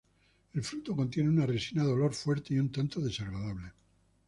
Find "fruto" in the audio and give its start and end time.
0.63-0.95